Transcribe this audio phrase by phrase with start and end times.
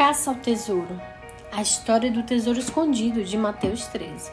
[0.00, 0.98] caça ao tesouro.
[1.52, 4.32] A história do tesouro escondido de Mateus 13.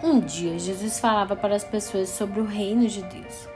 [0.00, 3.48] Um dia, Jesus falava para as pessoas sobre o reino de Deus.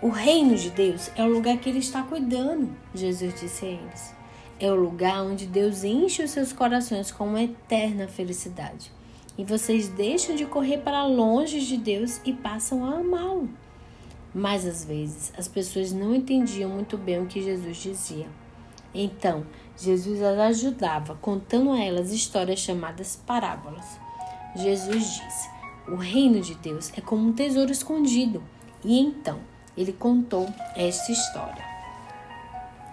[0.00, 4.14] O reino de Deus é o lugar que ele está cuidando, Jesus disse a eles.
[4.60, 8.92] É o lugar onde Deus enche os seus corações com uma eterna felicidade.
[9.36, 13.50] E vocês deixam de correr para longe de Deus e passam a amá-lo.
[14.32, 18.43] Mas às vezes as pessoas não entendiam muito bem o que Jesus dizia.
[18.94, 19.44] Então,
[19.76, 23.98] Jesus as ajudava, contando a elas histórias chamadas parábolas.
[24.54, 25.50] Jesus disse:
[25.88, 28.42] O reino de Deus é como um tesouro escondido.
[28.84, 29.40] E então,
[29.76, 30.46] ele contou
[30.76, 31.64] esta história.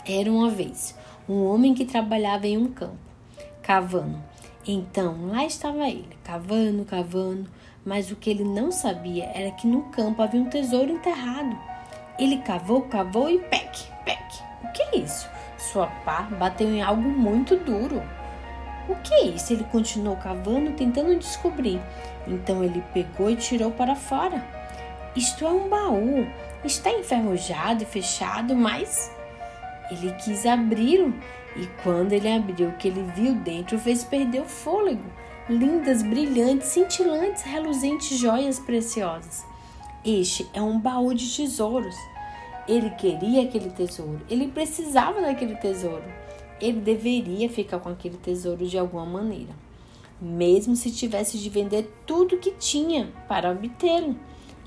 [0.08, 0.96] Era uma vez
[1.30, 2.98] um homem que trabalhava em um campo,
[3.62, 4.22] cavando.
[4.68, 7.50] Então, lá estava ele, cavando, cavando,
[7.86, 11.58] mas o que ele não sabia era que no campo havia um tesouro enterrado.
[12.18, 14.22] Ele cavou, cavou e pec, pec.
[14.64, 15.28] O que é isso?
[15.72, 18.02] Sua pá bateu em algo muito duro.
[18.90, 19.54] O que é isso?
[19.54, 21.80] Ele continuou cavando, tentando descobrir.
[22.28, 24.44] Então ele pegou e tirou para fora.
[25.16, 26.28] Isto é um baú.
[26.64, 29.12] Está enferrujado e fechado, mas
[29.90, 31.14] ele quis abri-lo.
[31.56, 35.04] E quando ele abriu, o que ele viu dentro fez perder o fôlego.
[35.50, 39.46] Lindas, brilhantes, cintilantes, reluzentes joias preciosas.
[40.04, 41.96] Este é um baú de tesouros.
[42.68, 46.04] Ele queria aquele tesouro, ele precisava daquele tesouro.
[46.60, 49.54] Ele deveria ficar com aquele tesouro de alguma maneira,
[50.22, 54.16] mesmo se tivesse de vender tudo que tinha para obtê-lo.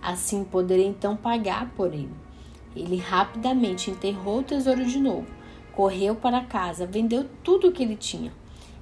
[0.03, 2.11] Assim poderia então pagar por ele.
[2.75, 5.27] Ele rapidamente enterrou o tesouro de novo,
[5.73, 8.33] correu para casa, vendeu tudo o que ele tinha.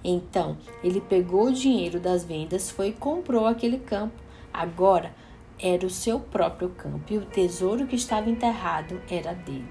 [0.03, 4.15] Então ele pegou o dinheiro das vendas, foi e comprou aquele campo.
[4.53, 5.15] Agora
[5.61, 9.69] era o seu próprio campo e o tesouro que estava enterrado era dele.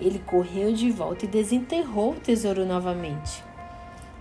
[0.00, 3.44] Ele correu de volta e desenterrou o tesouro novamente.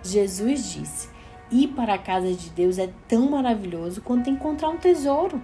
[0.03, 1.09] Jesus disse:
[1.52, 5.41] Ir para a casa de Deus é tão maravilhoso quanto encontrar um tesouro.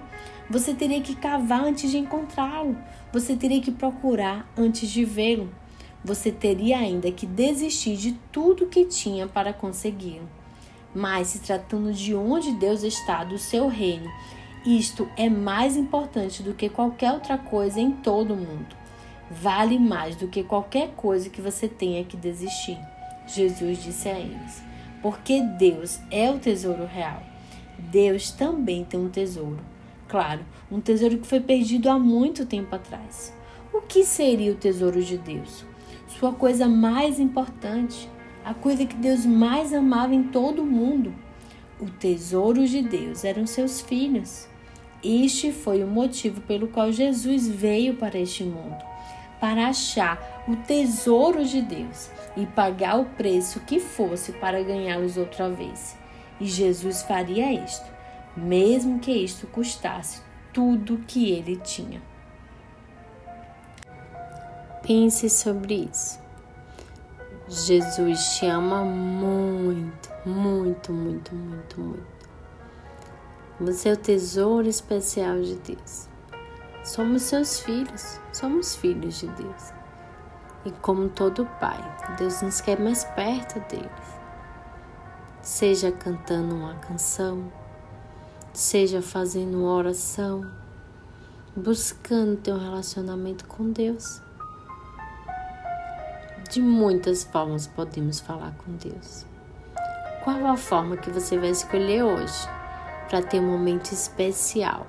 [0.49, 2.77] Você teria que cavar antes de encontrá-lo.
[3.11, 5.49] Você teria que procurar antes de vê-lo.
[6.03, 10.29] Você teria ainda que desistir de tudo que tinha para consegui-lo.
[10.93, 14.07] Mas se tratando de onde Deus está, do seu reino,
[14.65, 18.75] isto é mais importante do que qualquer outra coisa em todo o mundo.
[19.29, 22.77] Vale mais do que qualquer coisa que você tenha que desistir.
[23.27, 24.63] Jesus disse a eles:
[25.01, 27.21] Porque Deus é o tesouro real.
[27.77, 29.59] Deus também tem um tesouro.
[30.07, 33.33] Claro, um tesouro que foi perdido há muito tempo atrás.
[33.73, 35.65] O que seria o tesouro de Deus?
[36.07, 38.09] Sua coisa mais importante,
[38.43, 41.13] a coisa que Deus mais amava em todo o mundo.
[41.79, 44.47] O tesouro de Deus eram seus filhos.
[45.05, 48.83] Este foi o motivo pelo qual Jesus veio para este mundo
[49.39, 55.49] para achar o tesouro de Deus e pagar o preço que fosse para ganhá-los outra
[55.51, 55.95] vez.
[56.39, 57.85] E Jesus faria isto,
[58.35, 60.21] mesmo que isto custasse
[60.51, 62.01] tudo que ele tinha.
[64.81, 66.19] Pense sobre isso.
[67.47, 72.14] Jesus te ama muito, muito, muito, muito, muito.
[73.59, 76.09] Você é o tesouro especial de Deus.
[76.83, 79.71] Somos seus filhos, somos filhos de Deus.
[80.65, 81.79] E como todo pai,
[82.17, 83.89] Deus nos quer mais perto dele.
[85.41, 87.49] Seja cantando uma canção,
[88.51, 90.51] seja fazendo uma oração,
[91.55, 94.21] buscando ter um relacionamento com Deus.
[96.51, 99.25] De muitas formas podemos falar com Deus.
[100.25, 102.64] Qual a forma que você vai escolher hoje?
[103.09, 104.87] Para ter um momento especial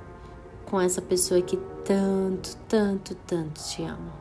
[0.64, 4.12] com essa pessoa que tanto, tanto, tanto te ama.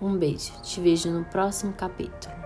[0.00, 2.41] Um beijo, te vejo no próximo capítulo.